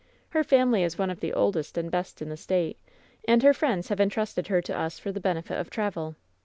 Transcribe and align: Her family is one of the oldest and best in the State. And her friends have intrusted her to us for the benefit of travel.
Her 0.29 0.43
family 0.43 0.81
is 0.81 0.97
one 0.97 1.11
of 1.11 1.19
the 1.19 1.31
oldest 1.31 1.77
and 1.77 1.91
best 1.91 2.23
in 2.23 2.29
the 2.29 2.35
State. 2.35 2.79
And 3.27 3.43
her 3.43 3.53
friends 3.53 3.89
have 3.89 3.99
intrusted 3.99 4.47
her 4.47 4.59
to 4.59 4.75
us 4.75 4.97
for 4.97 5.11
the 5.11 5.19
benefit 5.19 5.59
of 5.59 5.69
travel. 5.69 6.15